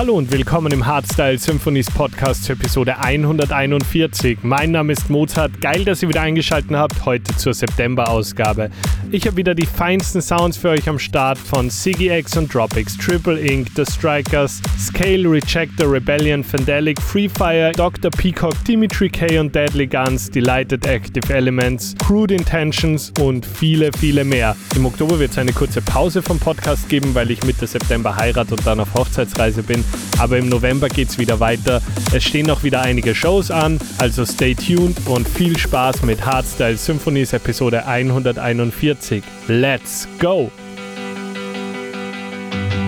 [0.00, 4.38] Hallo und willkommen im Hardstyle Symphonies Podcast zur Episode 141.
[4.40, 5.60] Mein Name ist Mozart.
[5.60, 8.70] Geil, dass ihr wieder eingeschaltet habt, heute zur September-Ausgabe.
[9.10, 12.96] Ich habe wieder die feinsten Sounds für euch am Start von Siggy X und Dropix,
[12.96, 18.10] Triple Inc., The Strikers, Scale, Rejector, Rebellion, Fandelic, Free Fire, Dr.
[18.10, 24.56] Peacock, Dimitri K und Deadly Guns, Delighted Active Elements, Crude Intentions und viele, viele mehr.
[24.74, 28.54] Im Oktober wird es eine kurze Pause vom Podcast geben, weil ich Mitte September heirate
[28.54, 29.84] und dann auf Hochzeitsreise bin.
[30.18, 31.80] Aber im November geht's wieder weiter.
[32.12, 36.76] Es stehen noch wieder einige Shows an, also stay tuned und viel Spaß mit Hardstyle
[36.76, 39.22] Symphonies Episode 141.
[39.48, 40.50] Let's go!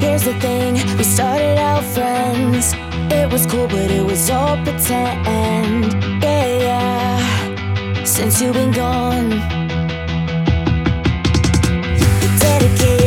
[0.00, 2.75] Here's the thing, we started out friends.
[3.11, 5.94] It was cool, but it was all pretend.
[6.22, 8.05] Yeah, yeah.
[8.05, 9.31] Since you've been gone,
[11.98, 12.06] you
[12.39, 13.02] dedicated,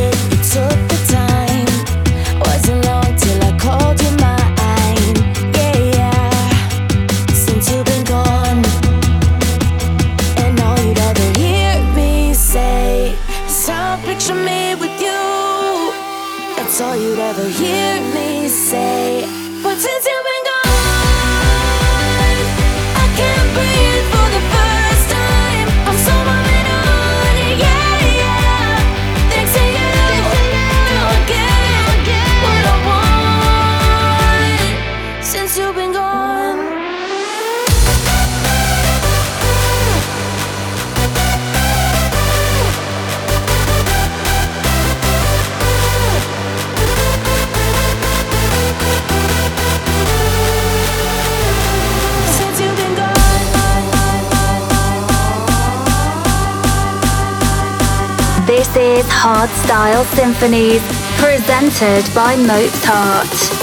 [60.04, 60.82] Symphonies,
[61.18, 63.55] presented by Mozart.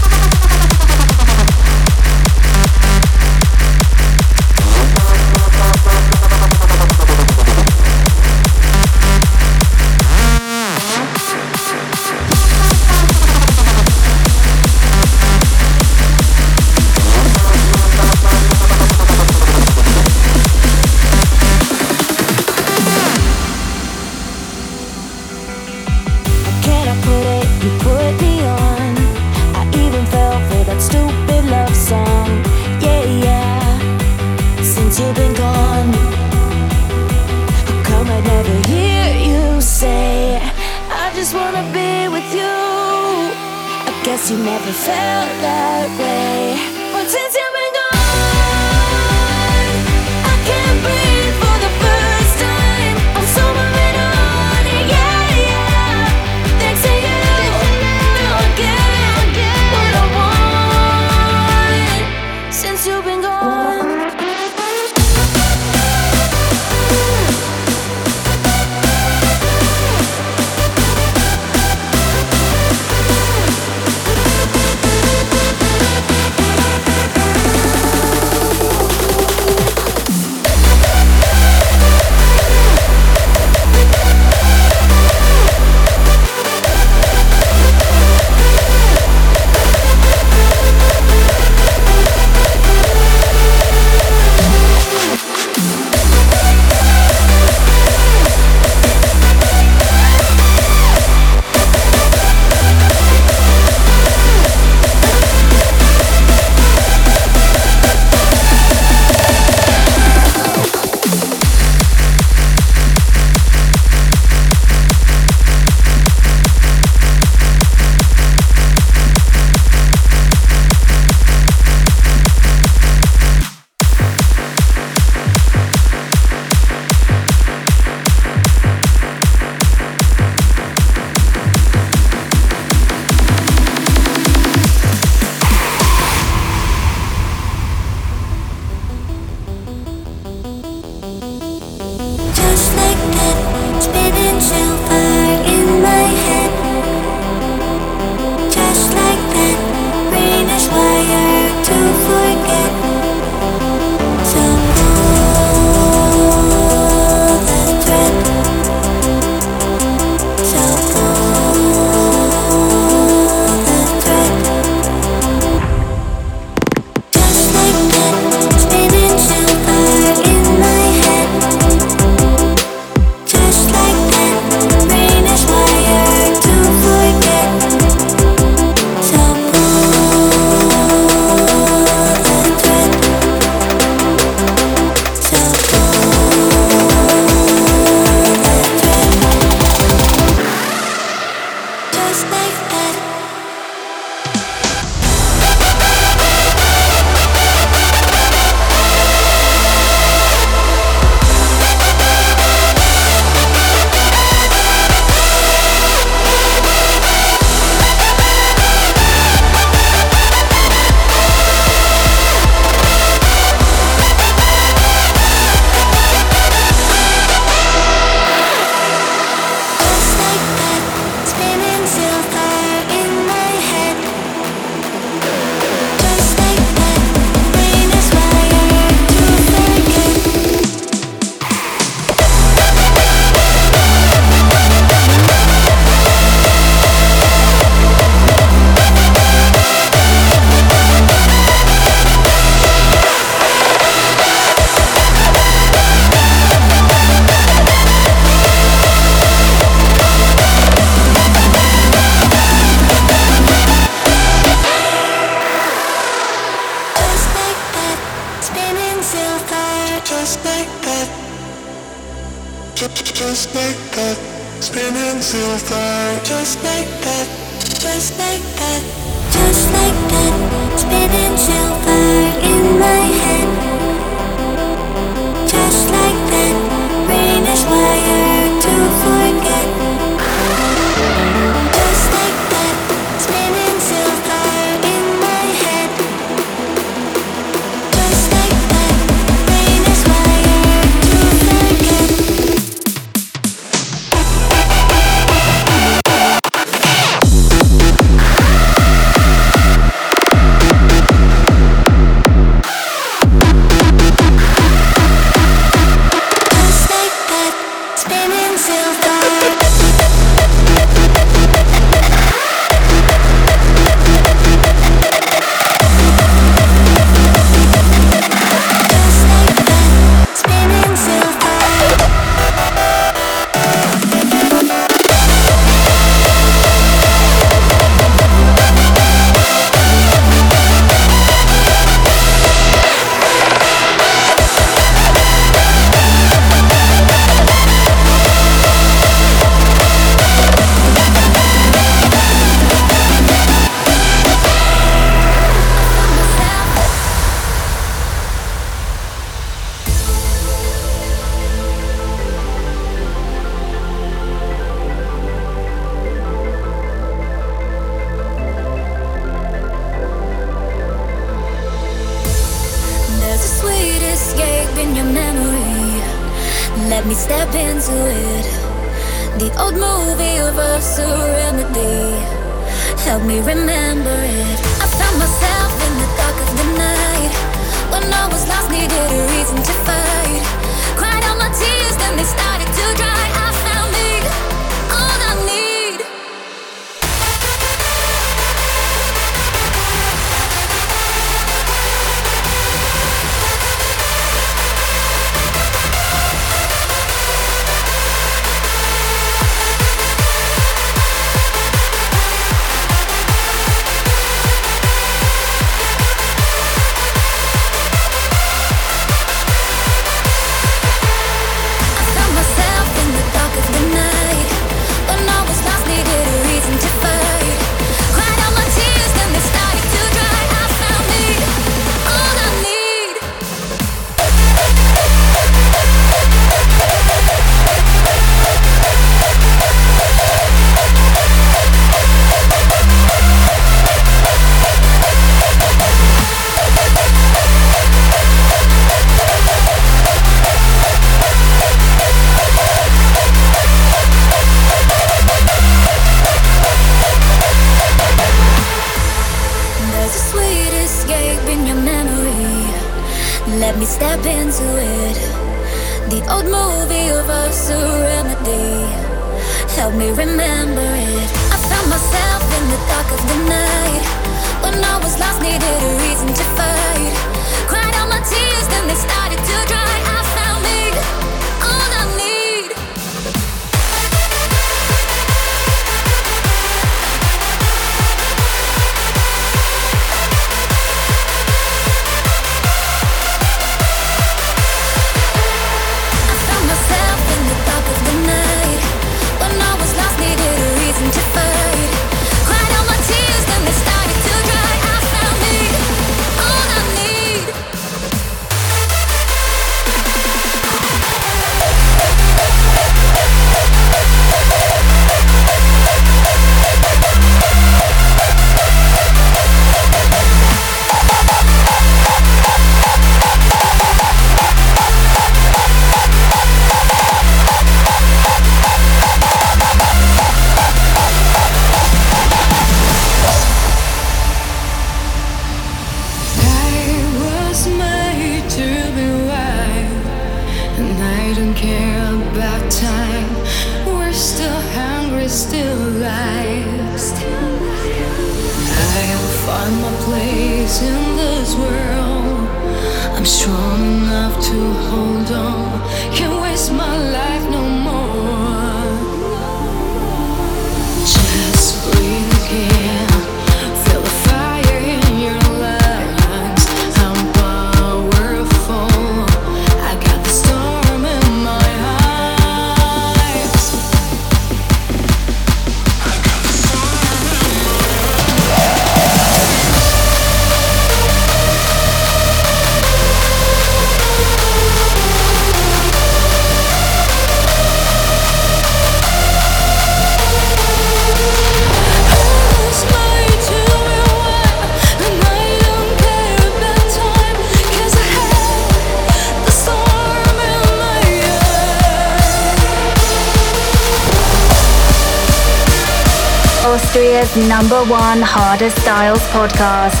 [597.60, 600.00] number one Harder Styles podcast.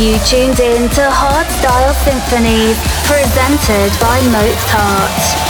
[0.00, 5.43] You tuned in to Hard Style Symphonies, presented by Mozart.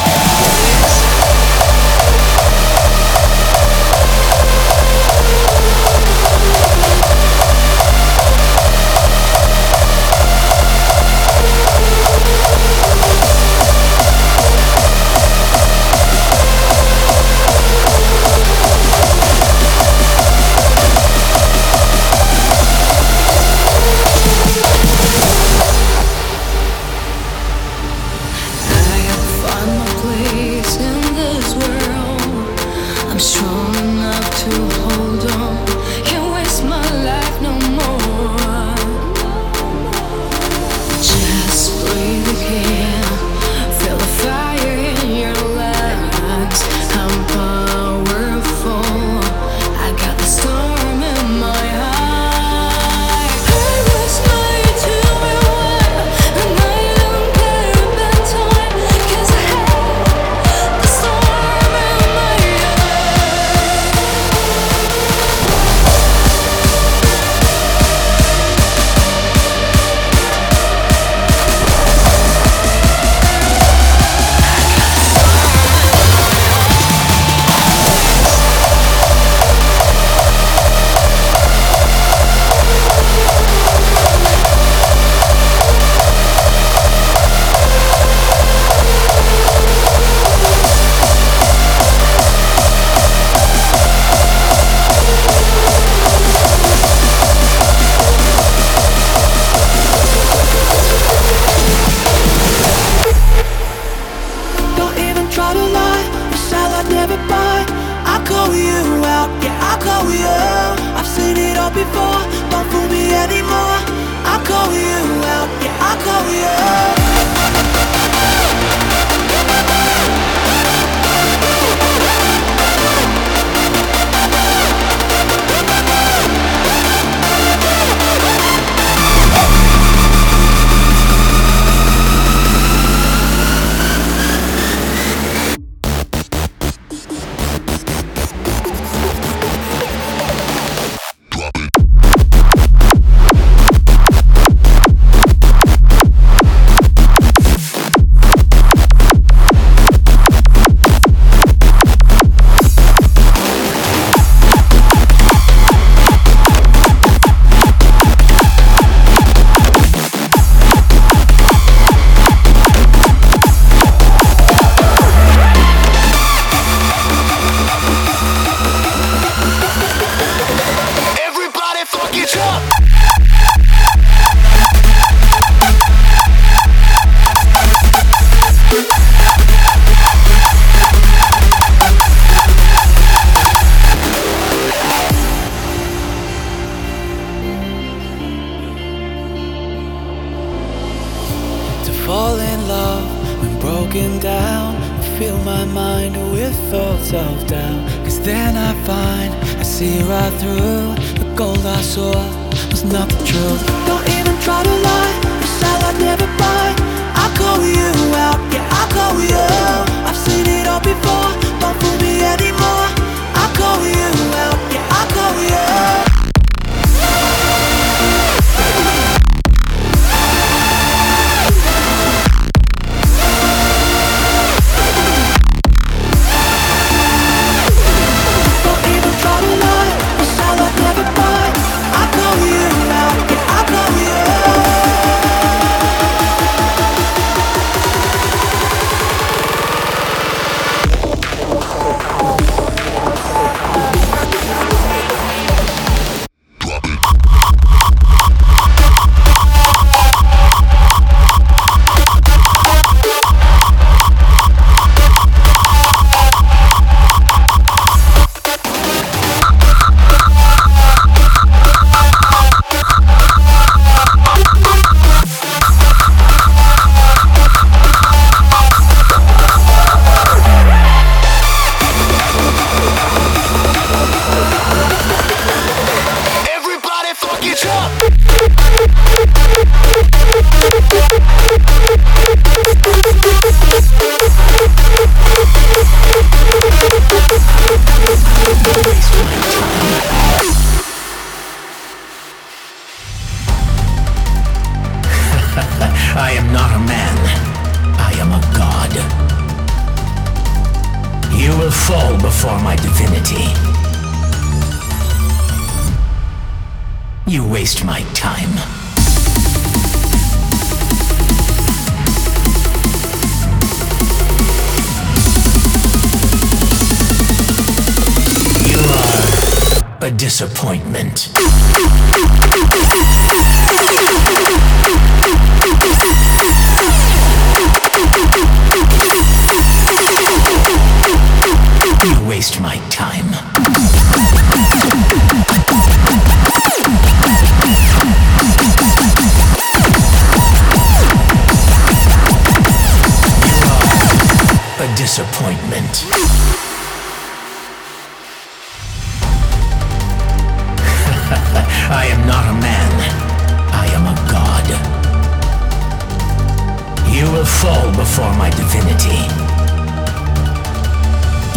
[358.65, 359.21] Divinity.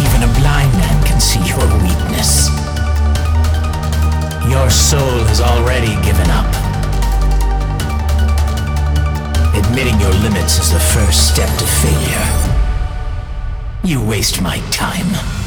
[0.04, 2.48] Even a blind man can see your weakness.
[4.48, 6.48] Your soul has already given up.
[9.54, 12.28] Admitting your limits is the first step to failure.
[13.84, 15.37] You waste my time.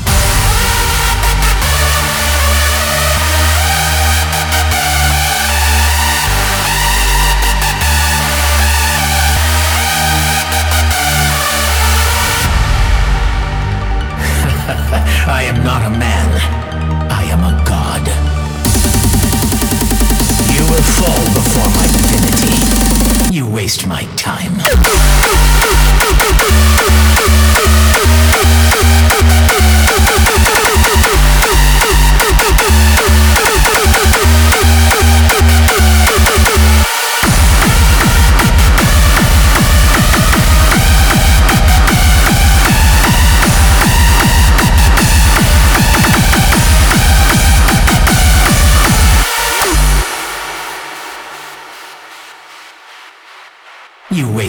[15.33, 16.29] I am not a man.
[17.09, 18.03] I am a god.
[20.53, 23.35] You will fall before my divinity.
[23.35, 24.90] You waste my time.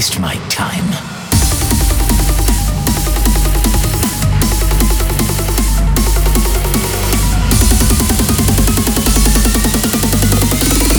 [0.02, 0.84] Waste my time.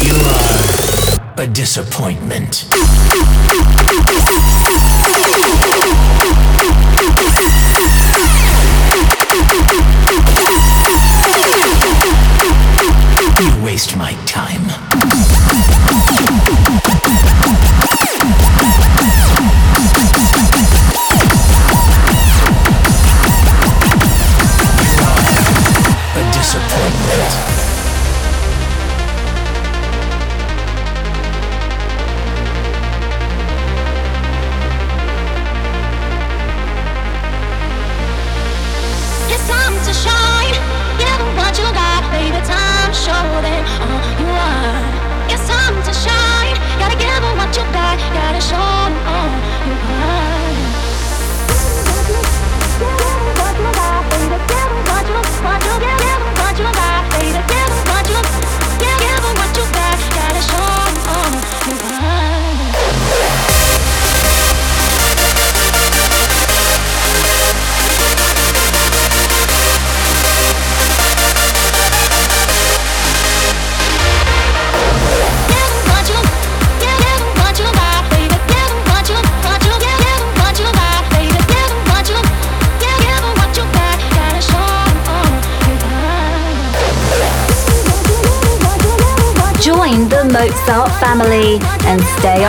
[0.05, 0.15] You
[1.35, 2.65] are a disappointment.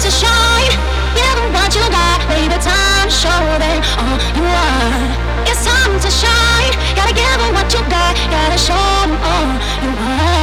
[0.00, 0.72] to shine.
[1.14, 2.56] Give them what you got, baby.
[2.64, 5.44] Time to show them all you are.
[5.44, 6.72] It's time to shine.
[6.96, 8.16] Gotta give them what you got.
[8.30, 9.52] Gotta show them all
[9.84, 10.39] you are.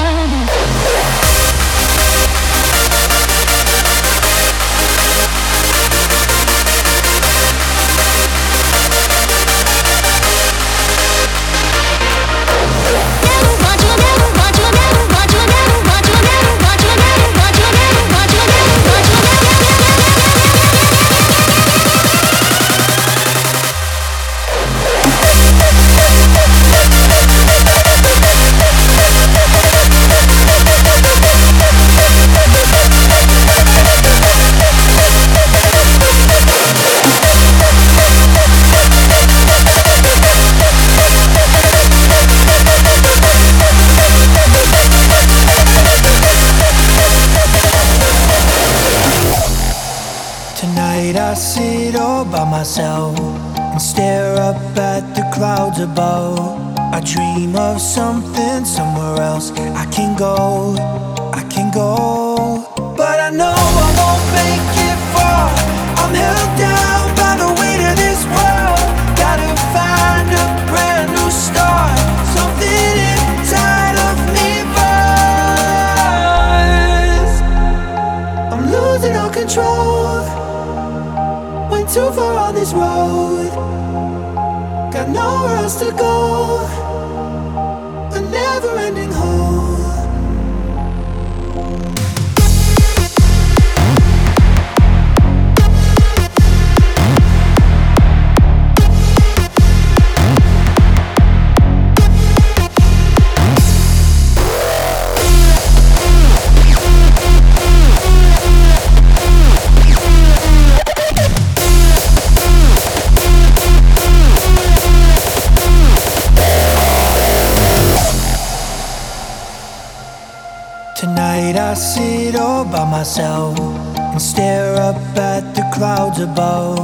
[123.07, 123.57] myself
[123.97, 126.77] and stare up at the clouds above.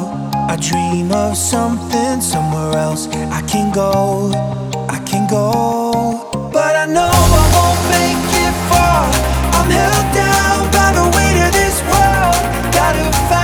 [0.49, 3.07] I dream of something somewhere else.
[3.09, 4.31] I can go,
[4.87, 9.03] I can go, but I know I won't make it far.
[9.57, 12.39] I'm held down by the weight of this world.
[12.71, 13.42] Gotta fight.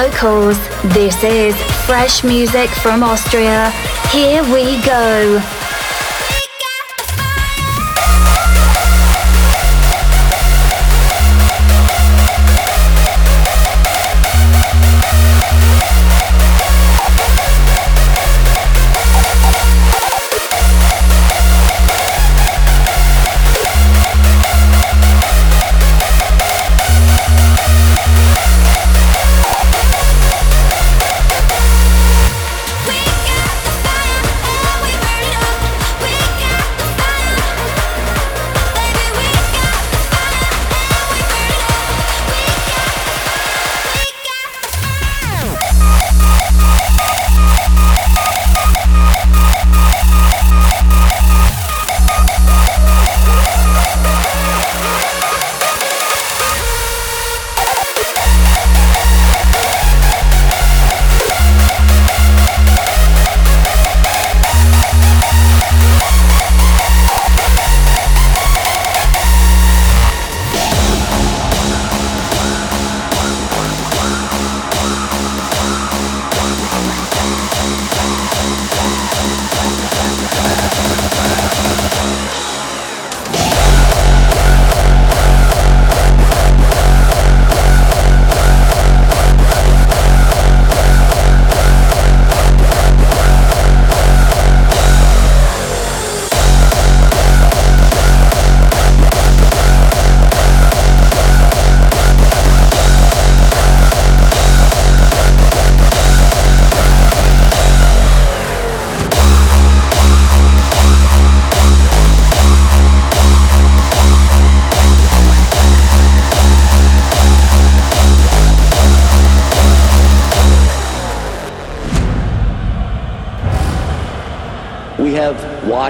[0.00, 0.56] locals.
[0.94, 3.70] This is fresh music from Austria.
[4.10, 5.59] Here we go.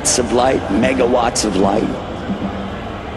[0.01, 1.85] Watts of light, megawatts of light.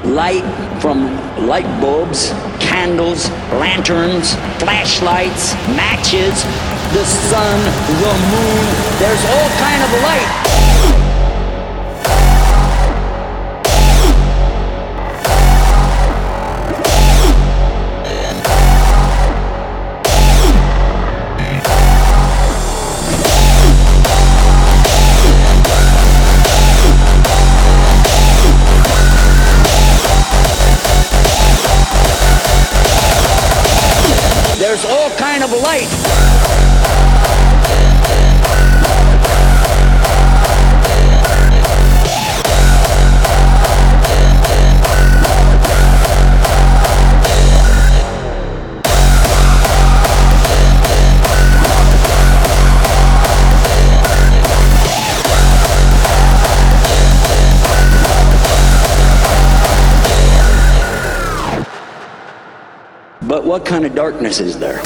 [0.03, 0.43] Light
[0.81, 1.05] from
[1.47, 6.43] light bulbs, candles, lanterns, flashlights, matches,
[6.91, 8.65] the sun, the moon.
[8.99, 10.42] There's all kind of light.
[63.53, 64.81] What kind of darkness is there?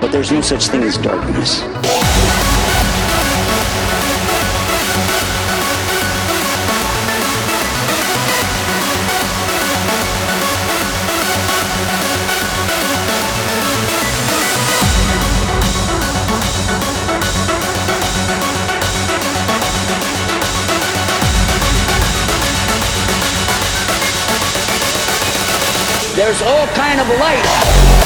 [0.00, 1.79] But there's no such thing as darkness.
[26.20, 27.99] There's all kind of light.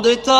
[0.00, 0.39] Aldeita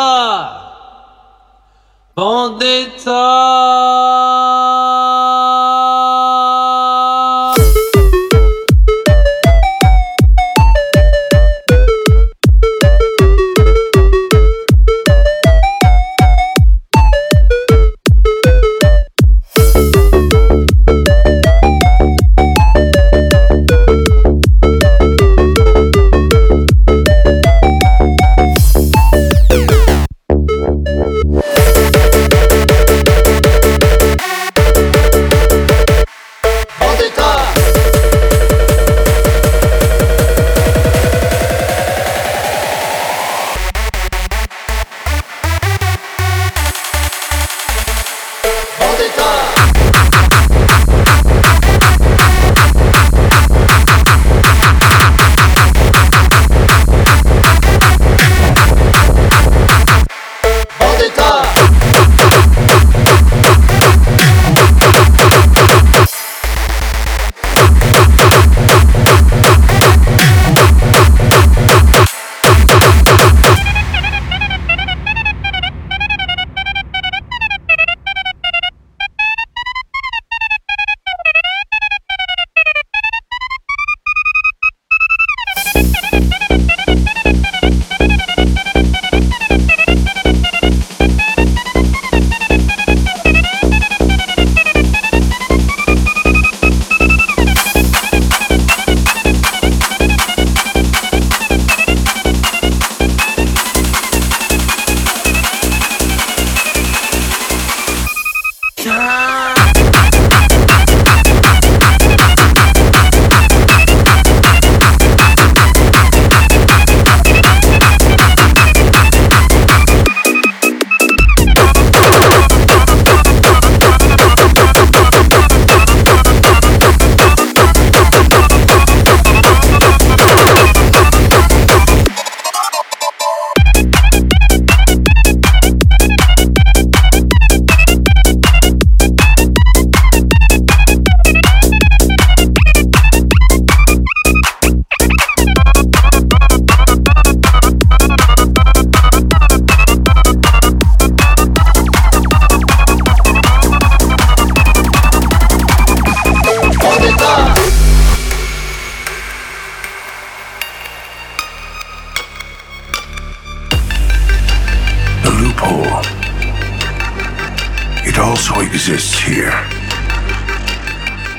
[168.81, 169.53] exists here.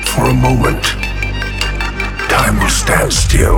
[0.06, 0.84] For a moment,
[2.30, 3.58] time will stand still.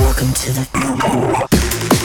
[0.00, 1.94] Welcome to the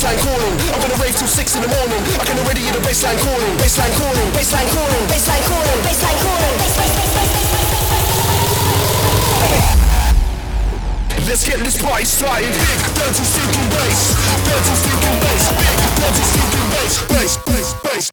[0.00, 0.56] bassline calling.
[0.72, 2.00] I'm gonna rave till six in the morning.
[2.16, 3.52] I can already hear the bassline calling.
[3.60, 4.32] Bassline calling.
[4.32, 5.04] Bassline calling.
[5.12, 5.80] Bassline calling.
[5.84, 6.56] Bassline calling.
[11.28, 12.48] Let's get this party started.
[12.48, 14.16] Big dirty stinking bass.
[14.48, 15.44] Dirty stinking bass.
[15.60, 16.94] Big dirty stinking bass.
[17.08, 17.36] Bass.
[17.44, 17.74] Bass.
[17.84, 18.09] Bass.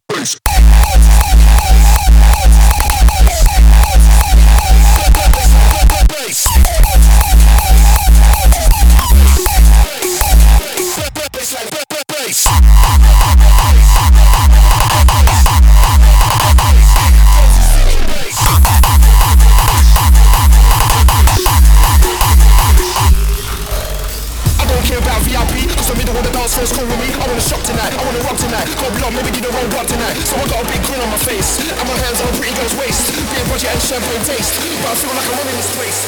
[33.57, 34.53] Georgia and champagne taste.
[34.83, 35.99] But I feel like I'm in this place.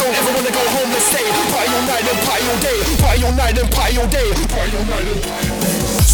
[0.00, 1.22] Don't ever wanna go home and stay.
[1.54, 2.78] Party all night and party all day.
[2.98, 4.30] Party all night and party all day.
[4.48, 5.49] Party all night and party all day.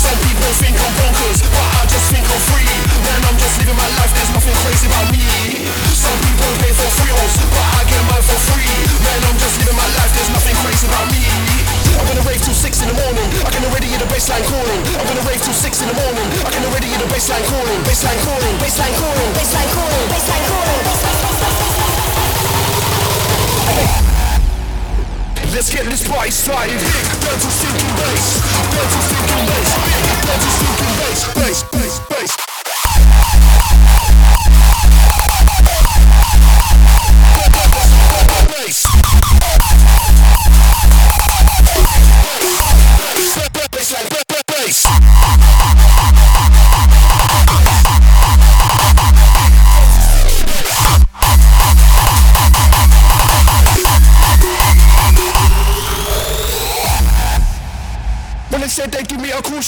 [0.06, 2.70] Some people think I'm bonkers, but I just think I'm free.
[3.02, 5.26] Man, I'm just living my life, there's nothing crazy about me.
[5.90, 8.70] Some people pay for thrills, but I get mine for free.
[9.02, 11.26] Man, I'm just living my life, there's nothing crazy about me.
[11.98, 13.26] I'm gonna rave till six in the morning.
[13.42, 14.78] I can already hear the bassline calling.
[14.94, 16.28] I'm gonna rave till six in the morning.
[16.38, 17.82] I can already hear the bassline calling.
[17.82, 18.54] Bassline calling.
[18.62, 19.30] Bassline calling.
[19.34, 20.06] Bassline calling.
[20.06, 20.86] Bassline calling.
[25.50, 26.78] Let's get this party started.
[26.78, 28.44] Down to stinking bass.
[28.70, 29.00] Down to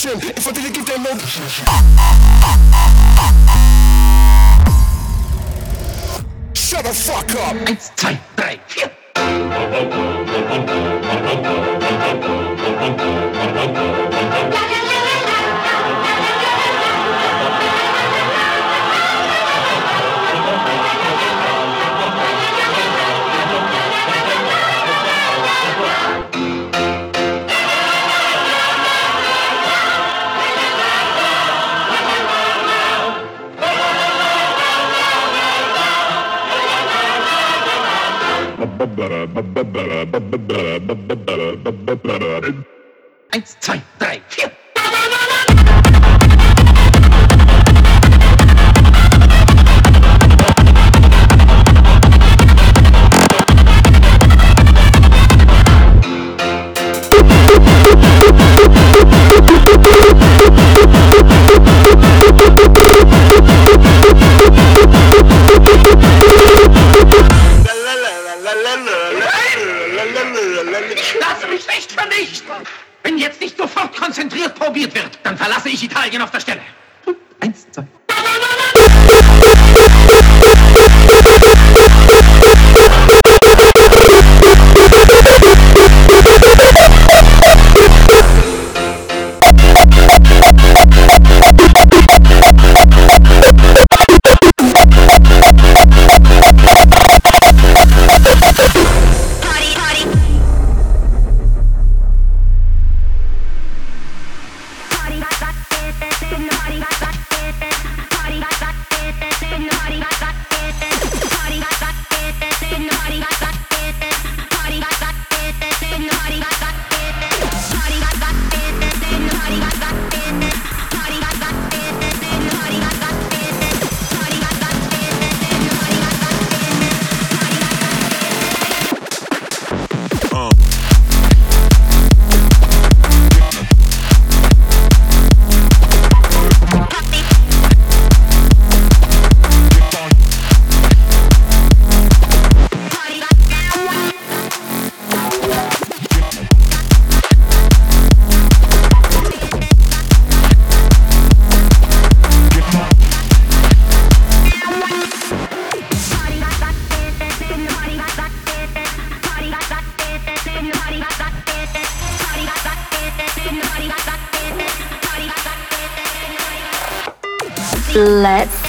[0.08, 1.18] me a caution if I didn't give them no.
[6.54, 7.68] Shut the fuck up!
[7.68, 8.18] It's time,
[39.38, 39.77] Eins,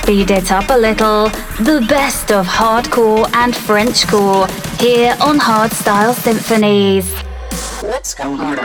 [0.09, 1.29] speed it up a little.
[1.63, 4.49] The best of hardcore and Frenchcore
[4.81, 7.13] here on Hardstyle Symphonies.
[7.83, 8.58] Let's go harder.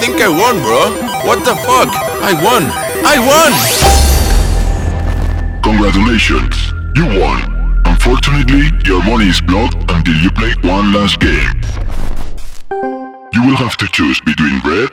[0.00, 0.90] Think I won, bro.
[1.26, 1.88] What the fuck?
[2.22, 2.62] I won.
[3.04, 3.52] I won!
[5.62, 7.42] Congratulations, you won.
[7.84, 11.60] Unfortunately, your money is blocked until you play one last game.
[13.32, 14.90] You will have to choose between red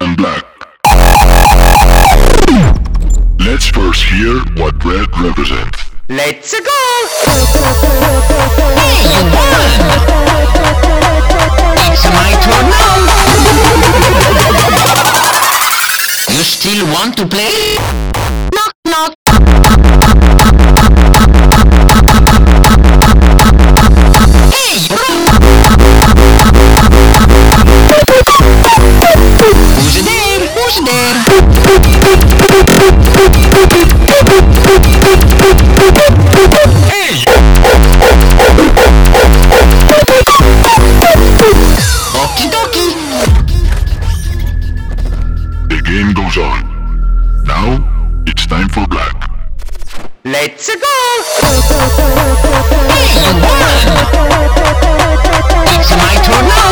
[0.00, 0.44] and black.
[3.40, 5.78] Let's first hear what red represents.
[6.08, 6.74] Let's go!
[11.90, 12.96] It's my turn now.
[16.30, 17.76] You still want to play?
[18.54, 19.14] Knock knock.
[24.52, 24.88] Hey!
[29.78, 30.40] Who's there?
[30.54, 31.16] Who's there?
[36.90, 37.37] Hey!
[45.98, 46.62] Game goes on.
[47.44, 47.82] Now,
[48.24, 49.16] it's time for black.
[50.24, 50.96] Let's go!
[55.74, 56.70] It's my turn now.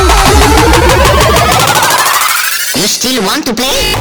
[2.77, 3.95] You still want to play?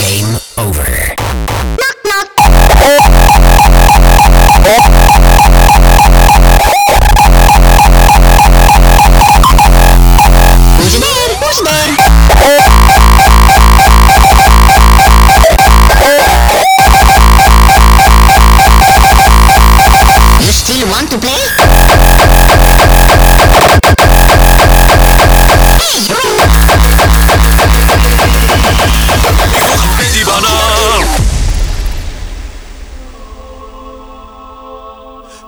[0.00, 1.14] Game over.
[1.78, 2.30] Knock knock.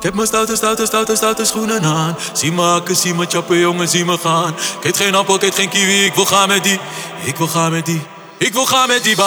[0.03, 2.17] Ik heb mijn stoute, stoute, stoute, stoute schoenen aan.
[2.33, 4.55] Zie me hakken, zie me chappen, jongen, zie me gaan.
[4.79, 6.81] Ik eet geen appel, ik eet geen kiwi, ik wil gaan met die.
[7.25, 8.03] Ik wil gaan met die.
[8.37, 9.19] Ik wil gaan met die Ik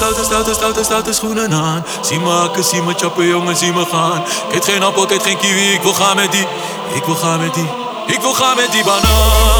[0.00, 1.84] stoute, stoute, stoute, stoute schoenen aan.
[2.00, 4.24] Zie me hakken, zie me chappen, jongen, zie me gaan.
[4.50, 6.46] Ik geen appel, ik geen kiwi, ik wil gaan met die.
[6.94, 7.68] Ik wil gaan met die.
[8.06, 9.59] Ik wil gaan met die Ik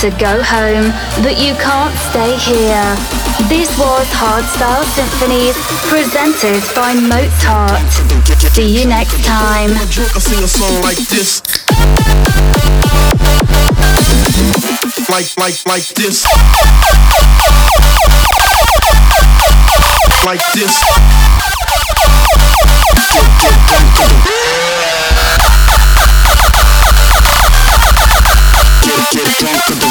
[0.00, 0.92] to go home,
[1.24, 2.84] but you can't stay here.
[3.48, 5.56] This was Hardstyle Symphonies,
[5.88, 7.80] presented by Mozart.
[8.52, 9.70] See you next time.
[9.72, 11.40] I'm drunk I sing a song like this.
[15.08, 16.24] Like like like this.
[20.26, 20.74] Like this.
[28.86, 29.85] Get, get drunk,